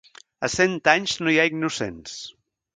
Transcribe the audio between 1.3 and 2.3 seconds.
hi ha innocents.